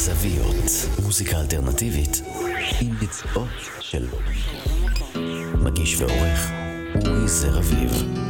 [0.00, 0.88] בזוויות.
[1.02, 2.22] מוזיקה אלטרנטיבית
[2.80, 3.48] עם ביצועות
[3.80, 4.06] של
[5.54, 6.50] מגיש ועורך
[7.06, 8.29] אורי זר אביב.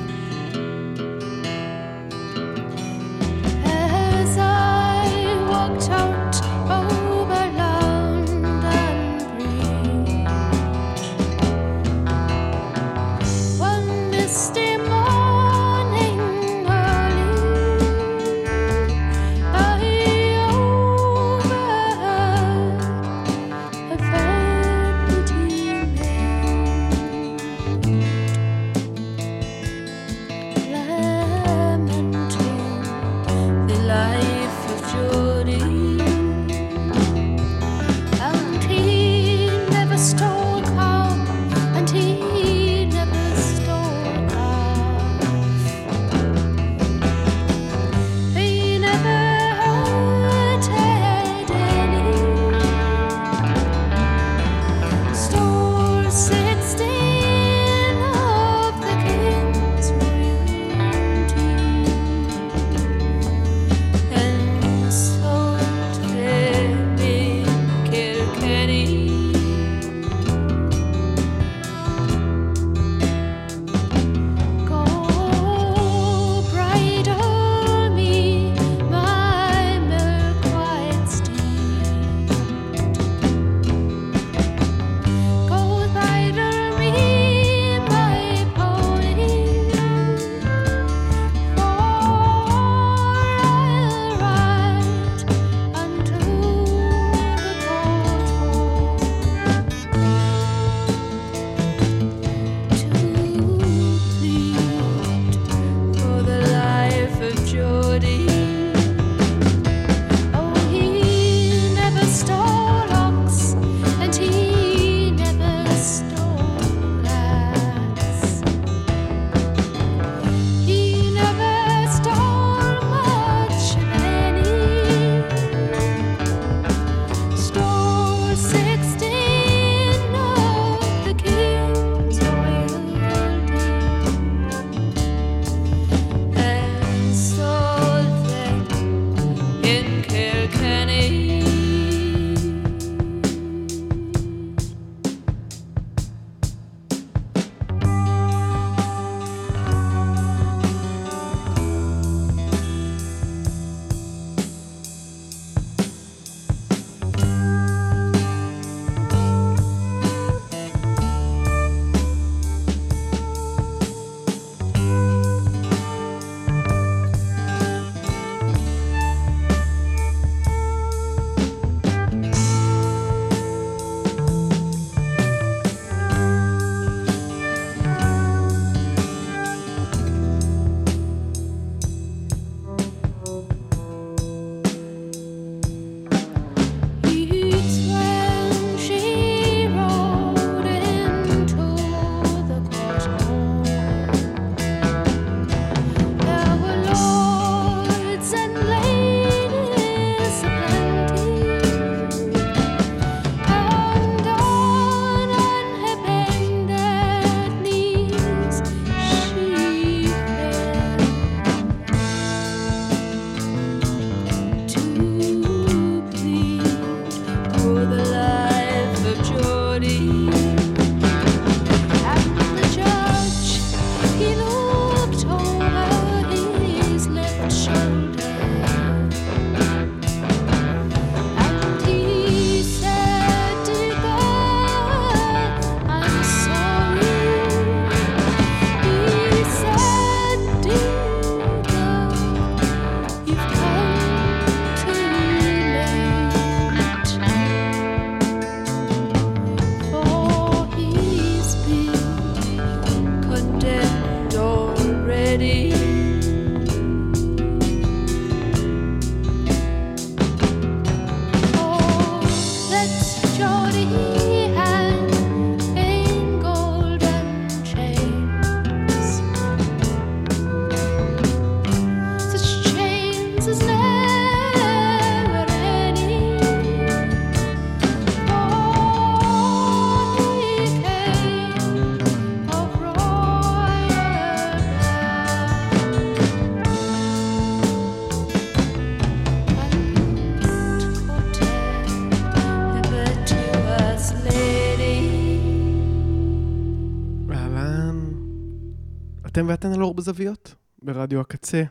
[299.32, 301.62] אתם ואתן על אור בזוויות, ברדיו הקצה.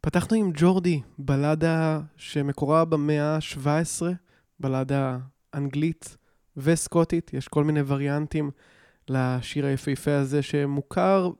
[0.00, 4.02] פתחנו עם ג'ורדי, בלדה שמקורה במאה ה-17,
[4.60, 5.18] בלדה
[5.54, 6.16] אנגלית
[6.56, 8.50] וסקוטית, יש כל מיני וריאנטים
[9.08, 11.30] לשיר היפהפה הזה שמוכר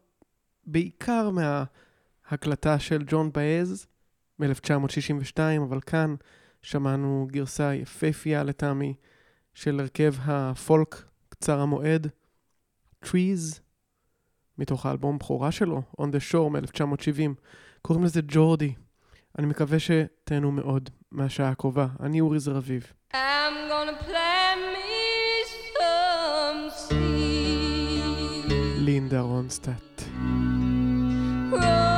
[0.67, 3.87] בעיקר מההקלטה של ג'ון באז
[4.39, 6.15] מ-1962, אבל כאן
[6.63, 8.95] שמענו גרסה יפהפייה לטעמי
[9.55, 12.07] של הרכב הפולק קצר המועד,
[13.05, 13.61] Trees,
[14.59, 17.31] מתוך האלבום בכורה שלו, On the Shore מ-1970.
[17.83, 18.75] קוראים לזה ג'ורדי.
[19.39, 21.87] אני מקווה שתהנו מאוד מהשעה הקרובה.
[22.01, 22.93] אני אורי זרביב.
[23.13, 23.17] I'm
[23.71, 24.93] gonna plant me
[25.79, 26.95] some.
[28.79, 30.03] לינדה רונסטאט.
[31.53, 31.92] Grow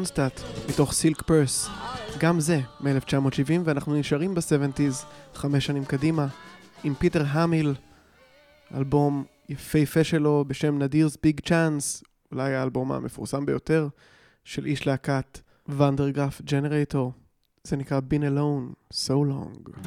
[0.00, 1.68] לינדה רונסטאט, מתוך סילק פרס.
[2.18, 5.04] גם זה מ-1970, ואנחנו נשארים ב-70's,
[5.34, 6.26] חמש שנים קדימה,
[6.84, 7.74] עם פיטר המיל,
[8.74, 13.88] אלבום יפהפה שלו בשם נדיר's Big Chance, אולי האלבום המפורסם ביותר
[14.44, 17.12] של איש להקת ואנדרגרף ג'נרטור.
[17.64, 19.86] זה נקרא Been Alone So Long.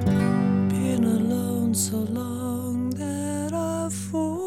[0.69, 4.42] Been alone so long that I've forgotten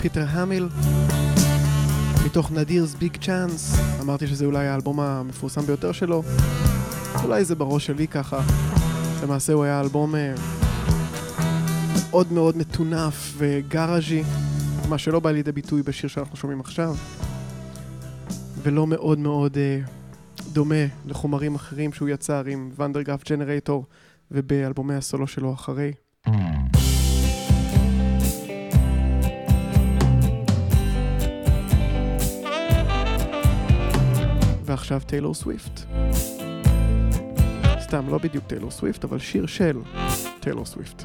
[0.00, 0.68] פיטר המיל,
[2.26, 6.22] מתוך נדיר's Big Chance, אמרתי שזה אולי האלבום המפורסם ביותר שלו,
[7.24, 8.40] אולי זה בראש שלי ככה,
[9.22, 10.34] למעשה הוא היה אלבום אה,
[12.10, 14.22] מאוד מאוד מטונף וגראז'י,
[14.88, 16.94] מה שלא בא לידי ביטוי בשיר שאנחנו שומעים עכשיו,
[18.62, 19.80] ולא מאוד מאוד אה,
[20.52, 23.84] דומה לחומרים אחרים שהוא יצר עם ונדרגרף ג'נרייטור
[24.30, 25.92] ובאלבומי הסולו שלו אחרי.
[34.79, 35.81] ועכשיו טיילור סוויפט.
[37.81, 39.81] סתם, לא בדיוק טיילור סוויפט, אבל שיר של
[40.39, 41.03] טיילור סוויפט.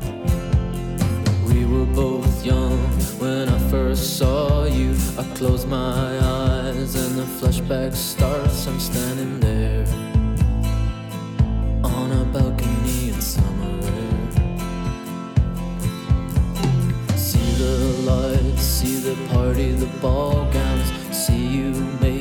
[1.46, 2.78] We were both young
[3.22, 4.90] when I first saw you.
[5.22, 6.08] I close my
[6.46, 8.58] eyes and the flashback starts.
[8.68, 9.84] I'm standing there
[11.96, 14.20] on a balcony in summer air.
[17.28, 17.76] See the
[18.10, 20.88] lights, see the party, the ball gowns.
[21.24, 21.68] See you
[22.04, 22.13] make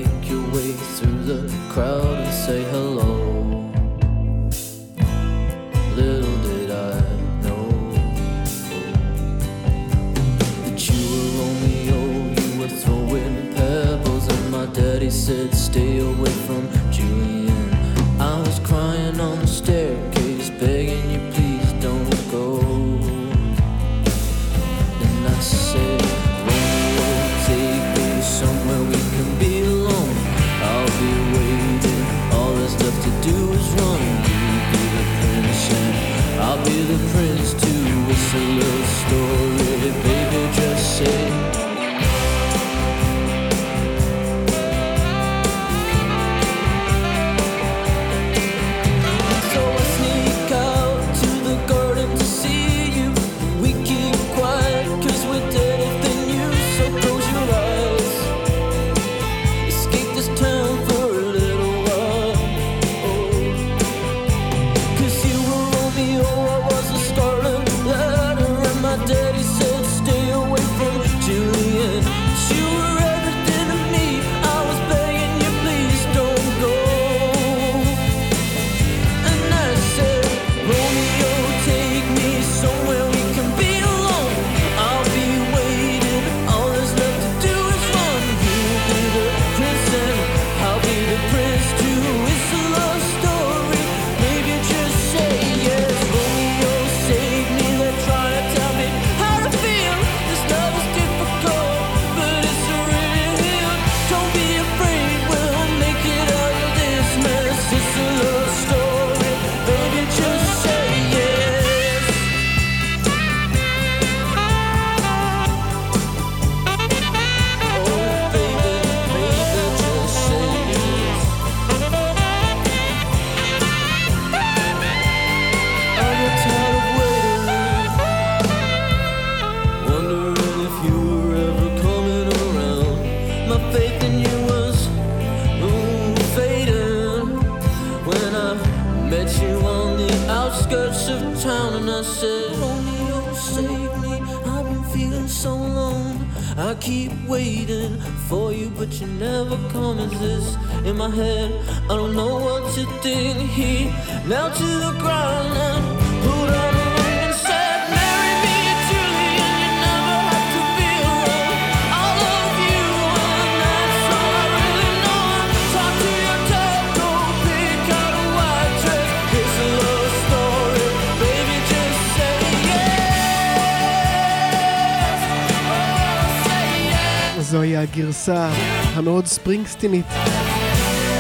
[177.95, 178.49] הגרסה
[178.95, 180.07] המאוד ספרינגסטינית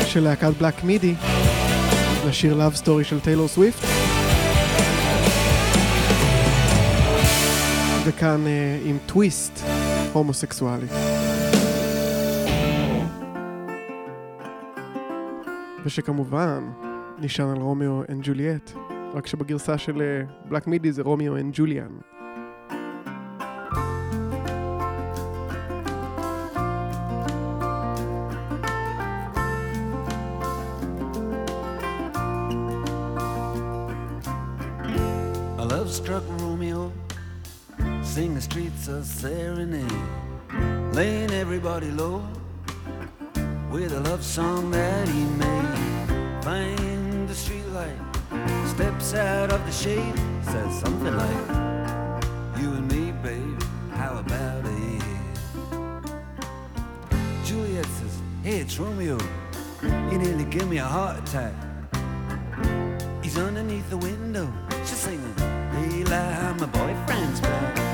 [0.06, 1.14] של להקת בלק מידי
[2.28, 3.84] לשיר Love Story של טיילור סוויפט.
[8.06, 9.60] וכאן אה, עם טוויסט
[10.12, 10.87] הומוסקסואלי.
[15.84, 16.70] ושכמובן
[17.18, 18.72] נשען על רומיו אנד ג'וליאט,
[19.14, 22.13] רק שבגרסה של בלק מידי זה רומיו אנד ג'וליאן.
[38.14, 39.90] Sing the streets a serenade,
[40.92, 42.22] laying everybody low
[43.72, 46.44] with a love song that he made.
[46.44, 47.98] Find the streetlight,
[48.68, 51.48] steps out of the shade, says something like,
[52.61, 53.61] "You and me, babe,
[53.96, 55.03] how about it?"
[57.44, 59.18] Juliet says, "Hey, it's Romeo.
[59.81, 61.55] He nearly gave me a heart attack.
[63.24, 64.46] He's underneath the window."
[64.85, 65.35] She's singing,
[65.98, 67.93] "Eli, my boyfriend's back."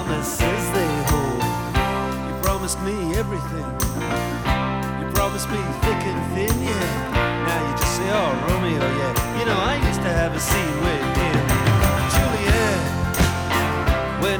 [0.11, 1.41] promises they hold.
[2.27, 3.67] You promised me everything.
[4.99, 7.47] You promised me thick and thin, yeah.
[7.47, 9.39] Now you just say, oh, Romeo, yeah.
[9.39, 11.39] You know, I used to have a scene with him.
[12.13, 12.79] Juliet,
[14.23, 14.39] when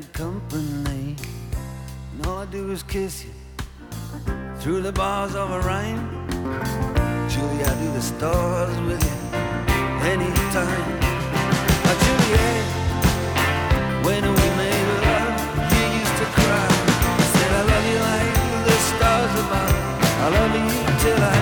[0.00, 1.16] bad company.
[2.12, 3.32] And all I do is kiss you
[4.58, 6.26] through the bars of a rhyme.
[7.28, 9.18] Julie, I do the stars with you
[10.08, 11.00] anytime.
[11.84, 12.64] Now, Juliet,
[14.04, 15.34] when we made love,
[15.72, 16.68] you used to cry.
[17.18, 18.34] You said, I love you like
[18.66, 19.76] the stars above.
[20.24, 20.68] I love you
[21.02, 21.39] till I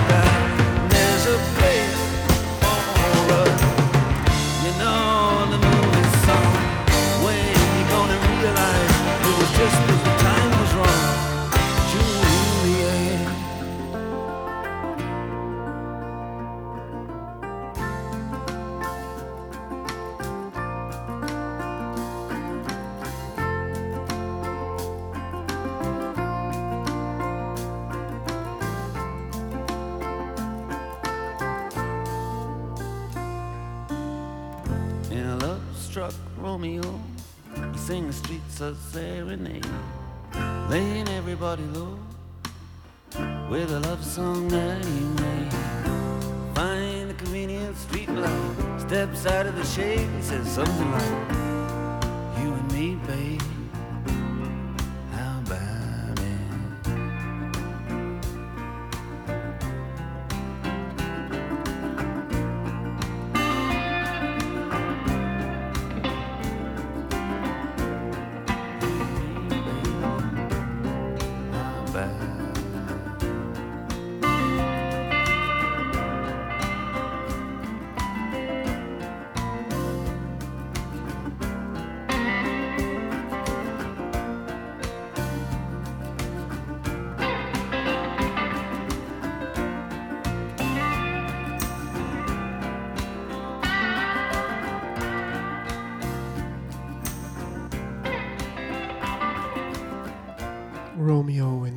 [50.29, 51.28] says something like,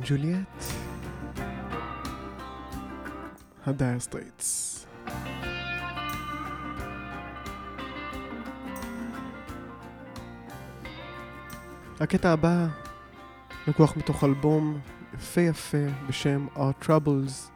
[0.03, 0.63] רומאו וג'וליאט.
[3.65, 4.85] הדייר סטרייטס.
[11.99, 12.67] הקטע הבא
[13.67, 14.79] לקוח מתוך אלבום
[15.13, 17.51] יפה יפה בשם Our Troubles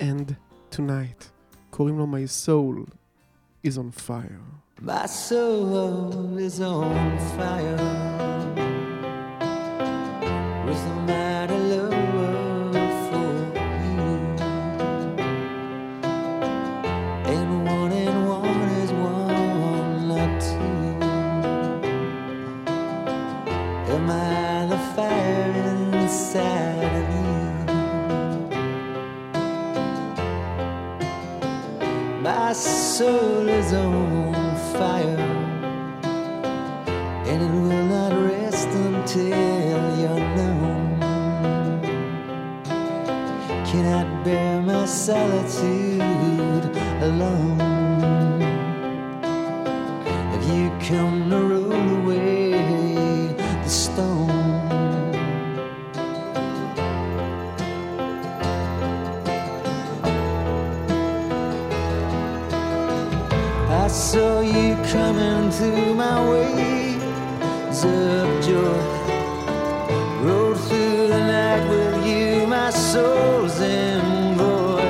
[0.00, 0.32] End
[0.72, 1.24] Tonight.
[1.70, 2.90] קוראים לו My Soul
[3.66, 4.82] is on Fire.
[4.82, 8.25] My soul is on fire
[32.96, 34.32] soul is on
[34.72, 35.18] fire,
[37.30, 40.96] and it will not rest until you're known.
[43.66, 46.74] Cannot bear my solitude
[47.08, 48.40] alone.
[50.32, 51.15] Have you come
[65.56, 68.78] through my ways of joy.
[70.20, 74.82] Rode through the night with you, my soul's envoy.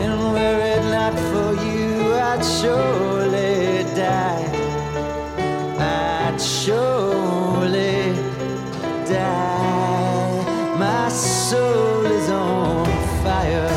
[0.00, 4.48] And were it not for you, I'd surely die.
[5.78, 8.14] I'd surely
[9.06, 10.78] die.
[10.78, 12.86] My soul is on
[13.22, 13.68] fire.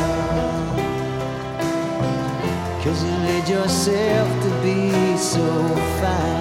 [2.82, 4.17] Cause you made yourself
[5.48, 6.37] so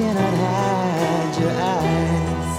[0.00, 2.52] cannot hide your eyes.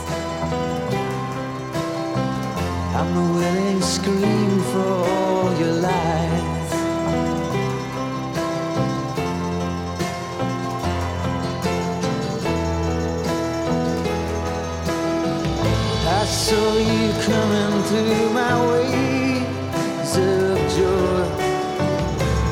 [2.98, 6.72] I'm the willing scream for all your lies.
[16.20, 21.26] I saw you coming through my ways of joy.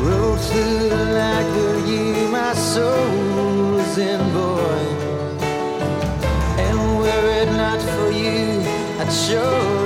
[0.05, 4.39] Rode through the night with you, my soul's envoy.
[4.41, 4.48] And
[9.09, 9.78] you,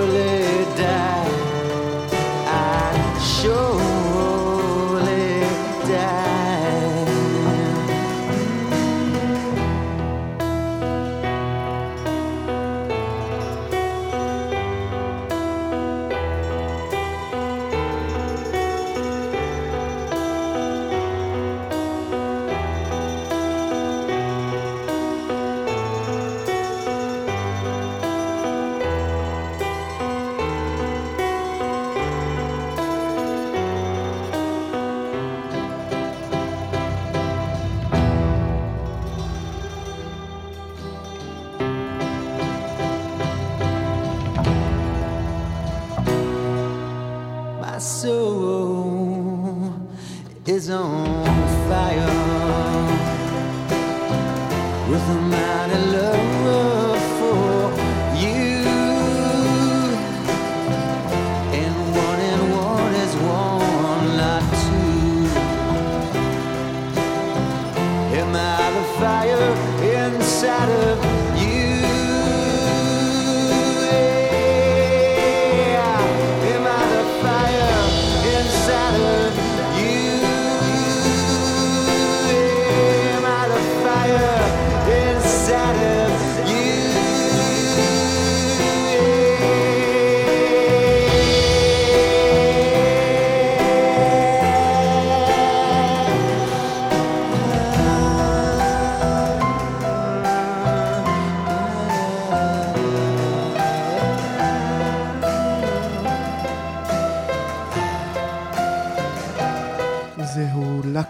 [50.70, 51.13] on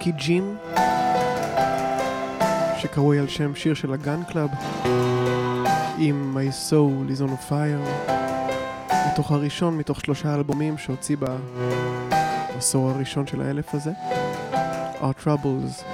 [0.04, 0.58] זהו לקי ג'ים,
[2.78, 4.50] שקרוי על שם שיר של הגן קלאב,
[5.98, 8.12] עם My Soul is on a Fire,
[9.12, 13.92] מתוך הראשון מתוך שלושה אלבומים שהוציא בעשור הראשון של האלף הזה,
[15.02, 15.93] Our Troubles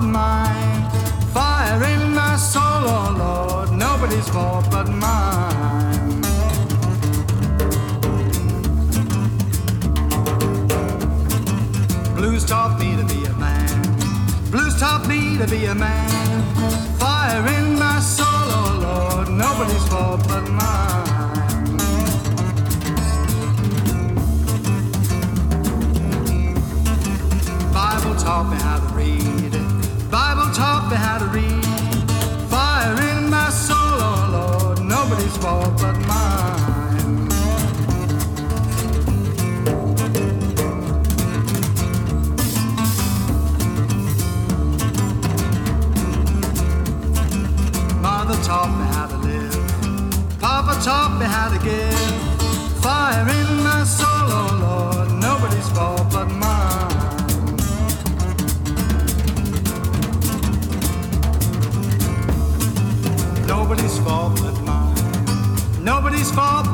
[0.00, 0.27] mine.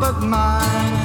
[0.01, 1.04] But mine.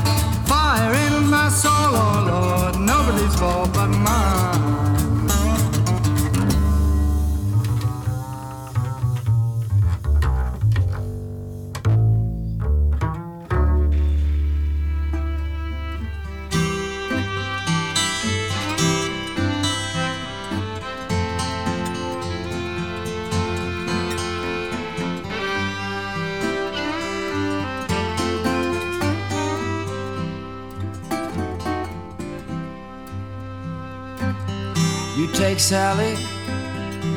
[35.60, 36.16] Take Sally,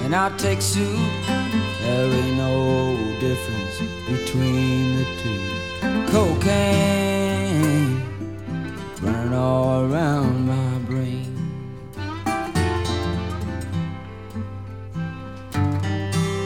[0.04, 0.98] and I'll take Sue.
[1.82, 3.78] There ain't no difference
[4.08, 5.40] between the two.
[6.10, 8.02] Cocaine
[9.00, 11.30] running all around my brain.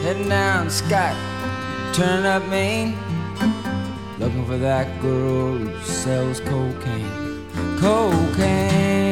[0.03, 1.15] Heading down Scott,
[1.95, 2.95] turning up Maine,
[4.19, 7.47] looking for that girl who sells cocaine.
[7.79, 9.06] Cocaine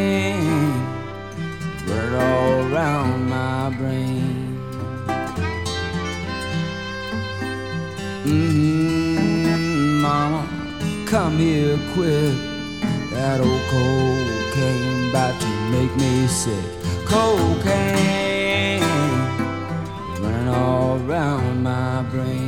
[2.76, 4.60] around my brain.
[8.26, 10.46] Mm-hmm, mama,
[11.08, 12.36] come here quick.
[13.12, 16.66] That old cocaine about to make me sick.
[17.06, 18.82] Cocaine
[20.22, 22.45] running all around my brain.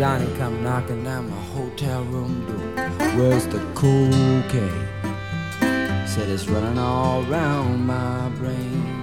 [0.00, 2.88] Donnie come knocking down my hotel room door.
[3.18, 4.88] Where's the cocaine?
[6.08, 8.99] Said it's running all around my brain.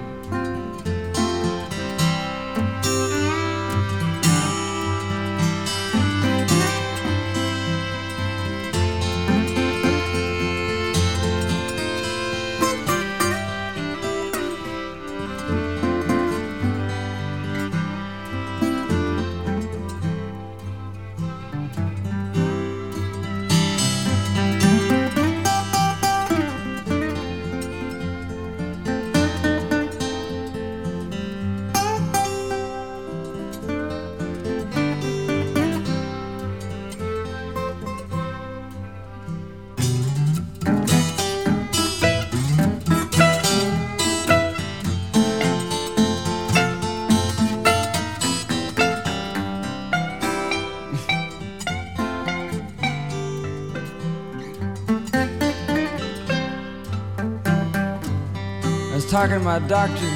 [59.18, 60.12] Talking to my doctor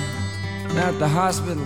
[0.77, 1.65] at the hospital.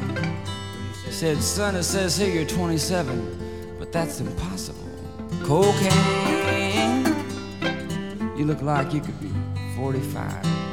[1.03, 4.89] He said, son, it says here you're 27, but that's impossible.
[5.43, 7.03] Cocaine,
[8.37, 9.33] you look like you could be
[9.75, 10.64] 45.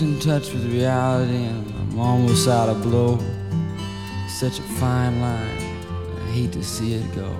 [0.00, 3.18] Losing touch with reality and I'm almost out of blow.
[4.28, 5.58] Such a fine line,
[6.20, 7.34] I hate to see it go.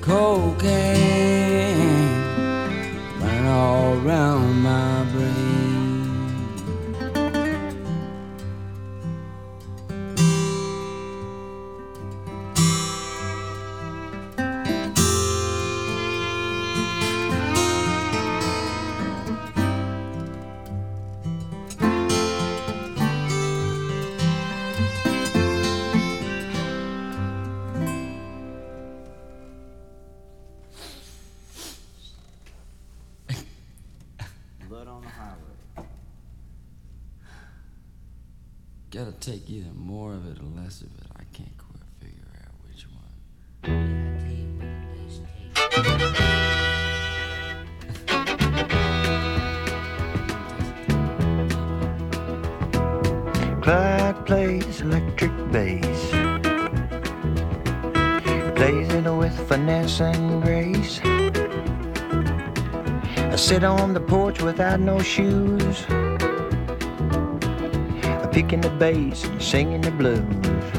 [0.00, 0.96] Cocaine
[3.20, 5.57] running all around my brain.
[64.42, 65.84] Without no shoes.
[68.32, 70.77] Picking the bass and singing the blues.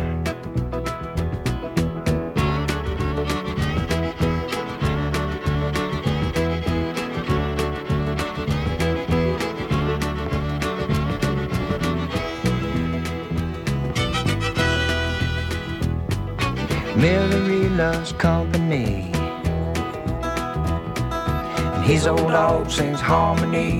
[22.29, 23.79] And his old dog sings harmony.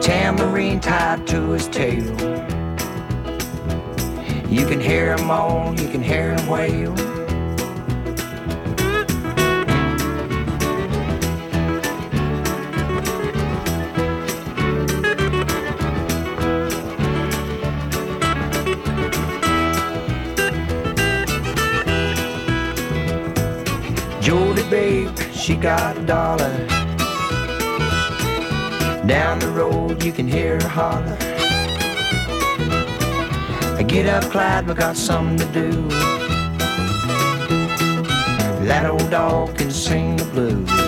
[0.00, 2.04] Tambourine tied to his tail.
[4.48, 7.05] You can hear him moan, you can hear him wail.
[25.46, 26.52] She got a dollar.
[29.06, 31.16] Down the road, you can hear her holler.
[33.78, 35.70] I get up, Clyde, we got something to do.
[38.66, 40.85] That old dog can sing the blues.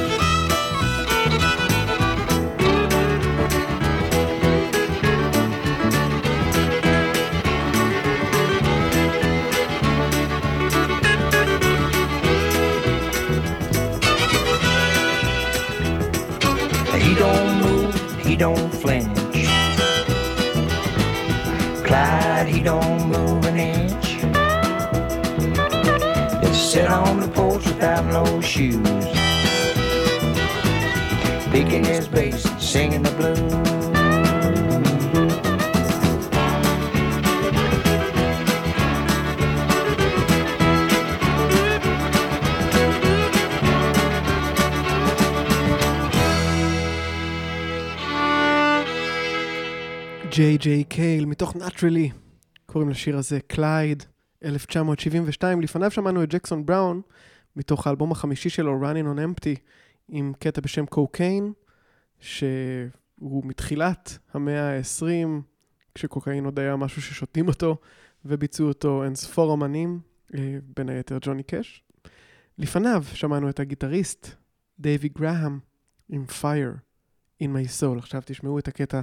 [18.38, 19.48] Don't flinch.
[21.84, 24.20] Clyde, he don't move an inch.
[26.44, 29.04] Just sit on the porch without no shoes.
[31.50, 33.67] Picking his bass, singing the blues.
[50.38, 52.12] ג'יי ג'יי קייל, מתוך Naturally,
[52.66, 54.02] קוראים לשיר הזה קלייד,
[54.44, 55.60] 1972.
[55.60, 57.00] לפניו שמענו את ג'קסון בראון,
[57.56, 59.58] מתוך האלבום החמישי שלו, Running on Empty,
[60.08, 61.52] עם קטע בשם קוקיין,
[62.20, 65.28] שהוא מתחילת המאה ה-20,
[65.94, 67.76] כשקוקאין עוד היה משהו ששותים אותו,
[68.24, 70.00] וביצעו אותו אין ספור אמנים,
[70.34, 71.82] אה, בין היתר ג'וני קאש.
[72.58, 74.28] לפניו שמענו את הגיטריסט
[74.78, 75.58] דייווי גראהם
[76.08, 76.78] עם Fire
[77.42, 77.98] in my soul.
[77.98, 79.00] עכשיו תשמעו את הקטע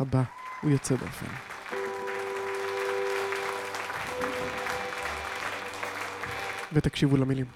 [0.00, 0.22] הבא,
[0.62, 1.26] הוא יוצא דופן.
[6.72, 7.46] ותקשיבו למילים.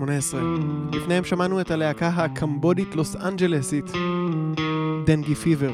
[0.00, 0.40] 2018.
[0.92, 3.92] לפניהם שמענו את הלהקה הקמבודית לוס אנג'לסית,
[5.06, 5.72] דנגי פיבר,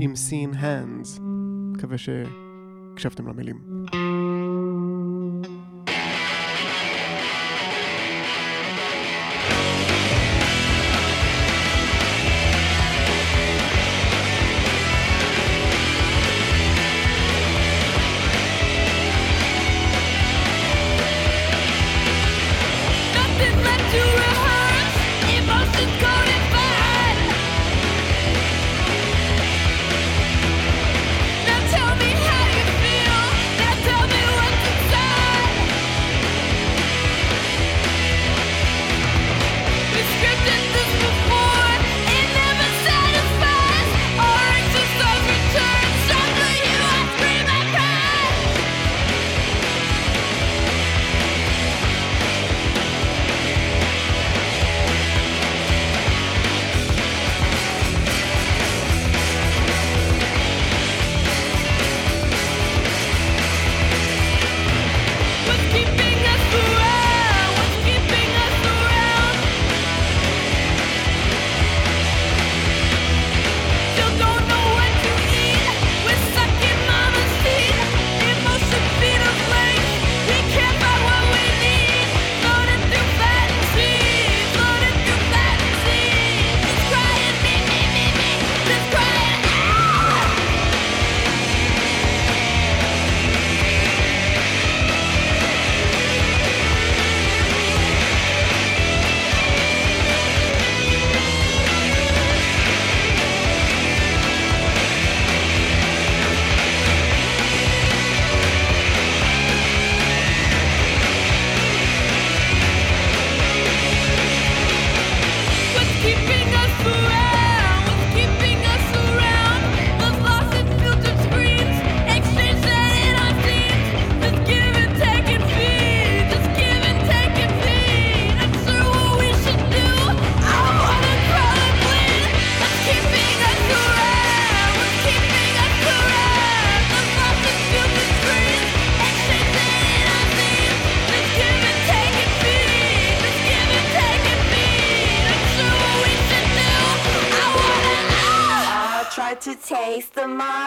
[0.00, 1.20] עם סין האנדס.
[1.72, 3.56] מקווה שהקשבתם למילים.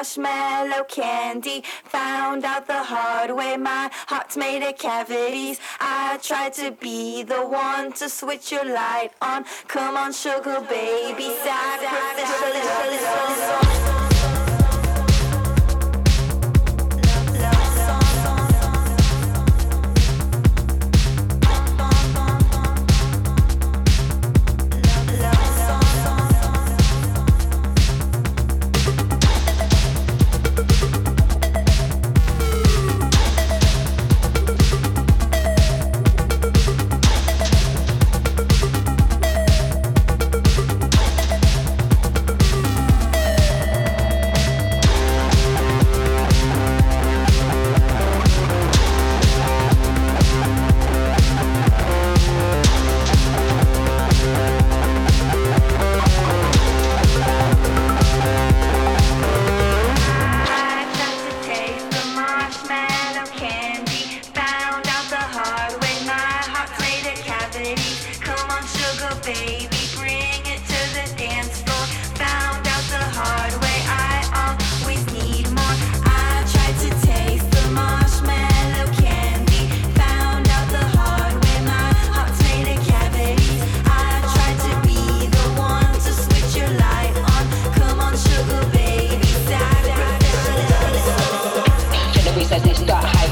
[0.01, 1.63] marshmallow candy.
[1.85, 5.59] Found out the hard way, my heart's made of cavities.
[5.79, 9.45] I tried to be the one to switch your light on.
[9.67, 12.41] Come on, sugar baby, sacrificial.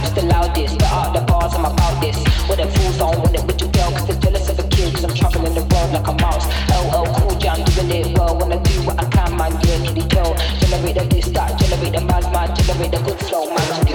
[0.02, 0.80] just the loudest.
[0.80, 2.18] There are the bars, I'm about this.
[2.47, 5.14] With the fools don't want it with your girl, they're jealous of a kid, I'm
[5.14, 6.45] traveling the world like a mouse.
[6.72, 8.38] LL Cool Jam, doing it well.
[8.38, 10.36] When I do what I can, man, yeah, can you tell?
[10.60, 13.89] Generate the list, that generate the mad, man, generate the good flow, man.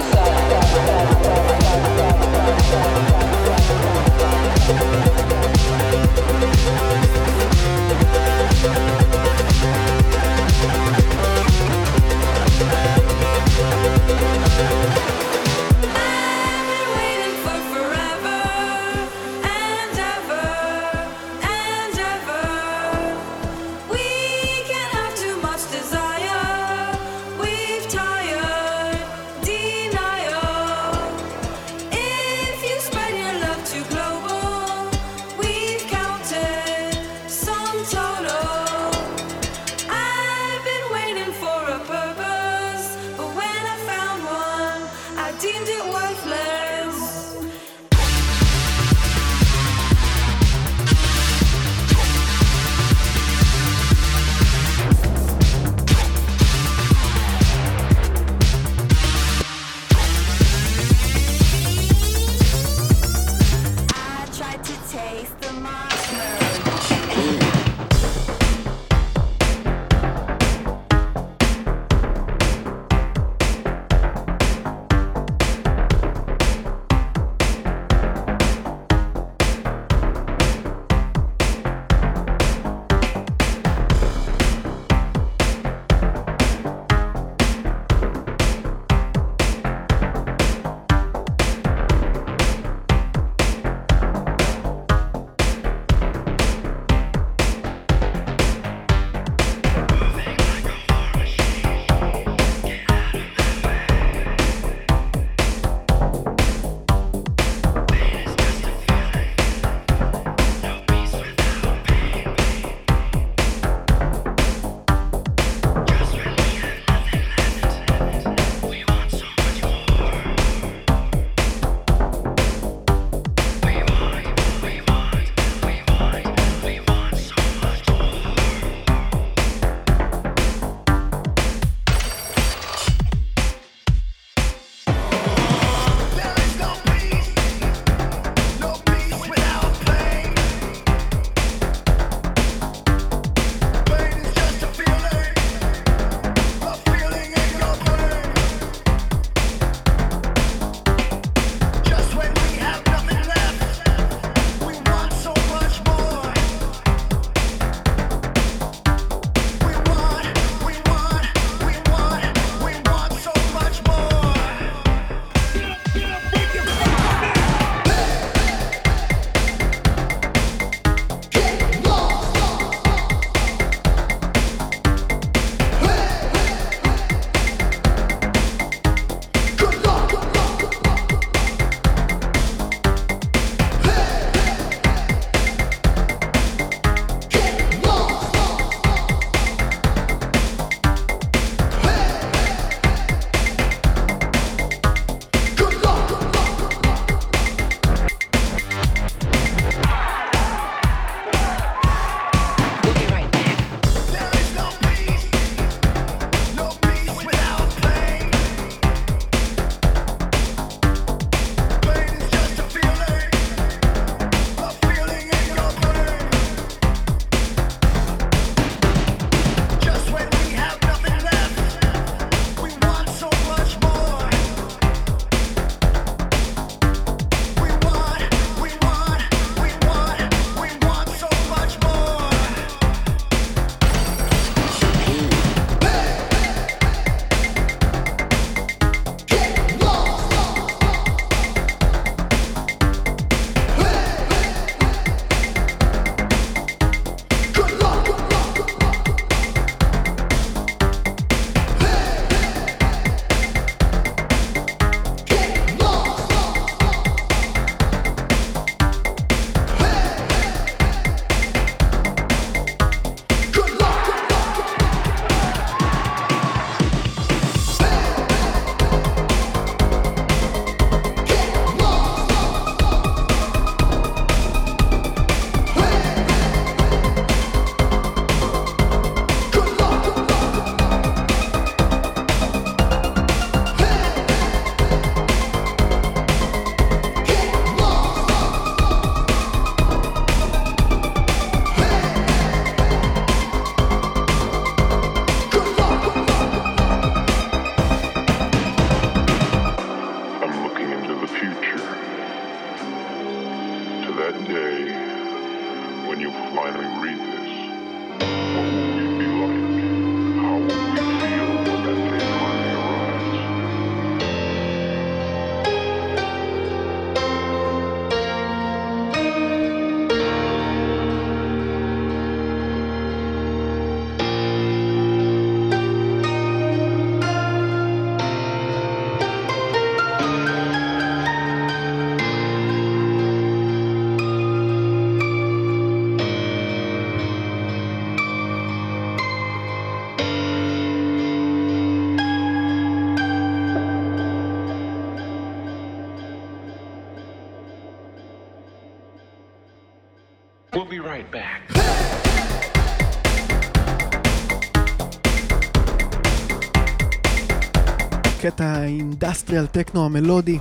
[359.45, 360.59] האינדסטריאל טכנו המלודי,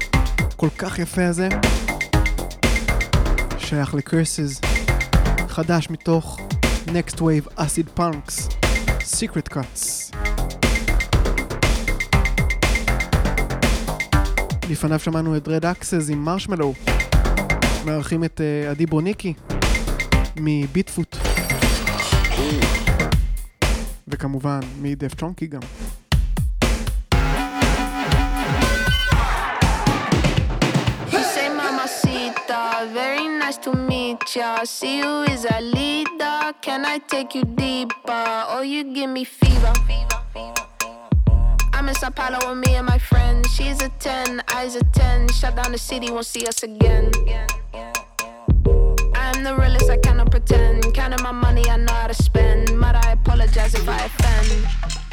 [0.57, 1.49] כל כך יפה הזה,
[3.59, 4.61] שייך לקרסס,
[5.49, 6.41] חדש מתוך
[6.87, 8.55] Next Wave Acid Punks,
[9.01, 10.14] Secret Cuts.
[14.70, 16.74] לפניו שמענו את רד אקסס עם מרשמלו,
[17.85, 19.35] מארחים את אה, עדי בוניקי
[20.37, 21.16] מביטפוט,
[24.09, 25.61] וכמובן מדף צ'ונקי גם.
[33.55, 34.64] Nice to meet ya.
[34.64, 36.52] See you is a leader.
[36.61, 38.24] Can I take you deeper?
[38.48, 39.72] Oh, you give me fever.
[41.72, 43.48] I'm in Sao Paulo with me and my friends.
[43.55, 45.28] She's a 10, I's a 10.
[45.28, 47.11] Shut down the city, won't see us again.
[49.14, 50.94] I'm the realest, I cannot pretend.
[50.94, 52.76] Counting my money, I know how to spend.
[52.78, 55.03] Might I apologize if I offend?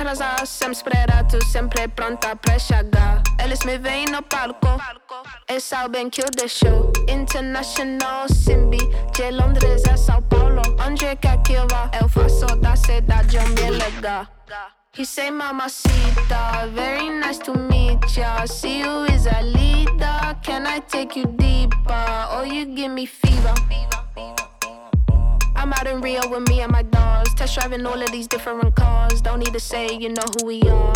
[0.00, 3.22] Atrasado, sempre sempre pronta pra chegar.
[3.38, 4.80] Eles me veem no palco,
[5.46, 6.90] eles sabem que eu deixo.
[7.06, 8.78] International Simbi,
[9.12, 10.62] de Londres a São Paulo.
[10.86, 14.26] Onde quer que eu vá, eu faço da cidade um bem legal.
[14.96, 18.46] He say, Mamacita, very nice to meet ya.
[18.46, 20.34] See you is a leader.
[20.42, 22.26] Can I take you deeper?
[22.30, 23.52] Oh, you give me fever.
[25.59, 28.75] I'm out in Rio with me and my dogs, test driving all of these different
[28.75, 29.21] cars.
[29.21, 30.93] Don't need to say, you know who we are.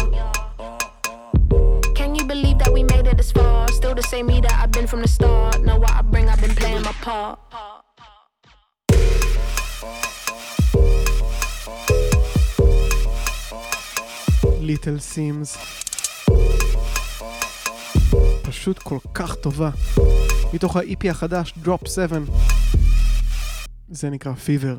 [1.95, 3.67] Can you believe that we made it this far?
[3.69, 5.61] Still the same me that I've been from the start.
[5.63, 7.39] Know what I bring, I've been playing my part.
[14.61, 15.57] ליטל סימס.
[18.41, 19.69] פשוט כל כך טובה.
[20.53, 22.25] מתוך ה-EP החדש, Drop 7.
[23.88, 24.78] זה נקרא פיבר.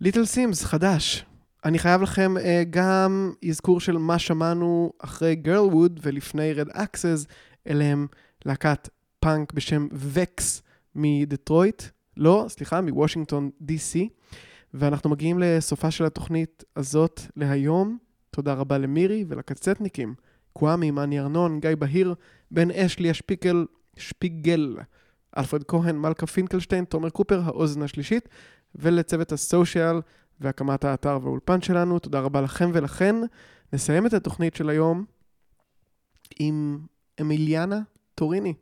[0.00, 1.24] ליטל סימס, חדש.
[1.64, 2.40] אני חייב לכם uh,
[2.70, 7.26] גם אזכור של מה שמענו אחרי גרלווד ולפני רד אקסס,
[7.68, 8.06] אלה הם
[8.44, 8.88] להקת
[9.20, 10.62] פאנק בשם וקס
[10.94, 11.82] מדטרויט,
[12.16, 14.08] לא, סליחה, מוושינגטון די.סי,
[14.74, 17.98] ואנחנו מגיעים לסופה של התוכנית הזאת להיום.
[18.30, 20.14] תודה רבה למירי ולקצטניקים,
[20.52, 22.14] קוואמי, מאני ארנון, גיא בהיר,
[22.50, 24.76] בן אש, ליה שפיקל, שפיגל,
[25.36, 28.28] אלפרד כהן, מלכה פינקלשטיין, תומר קופר, האוזן השלישית,
[28.74, 30.00] ולצוות הסושיאל
[30.40, 31.98] והקמת האתר והאולפן שלנו.
[31.98, 33.16] תודה רבה לכם ולכן.
[33.72, 35.04] נסיים את התוכנית של היום
[36.38, 36.86] עם
[37.20, 37.80] אמיליאנה
[38.14, 38.54] טוריני,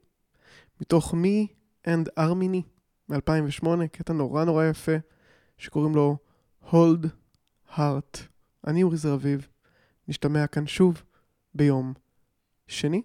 [0.80, 1.46] מתוך מי
[1.86, 2.62] אנד ארמיני
[3.08, 4.92] מ-2008, קטע נורא נורא יפה,
[5.58, 6.16] שקוראים לו
[6.70, 7.06] Hold
[7.76, 8.18] Heart.
[8.66, 9.48] אני אורי זרביב,
[10.08, 11.02] נשתמע כאן שוב
[11.54, 11.92] ביום
[12.66, 13.02] שני,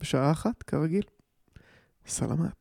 [0.00, 1.02] בשעה אחת, כרגיל.
[2.06, 2.59] סלמת.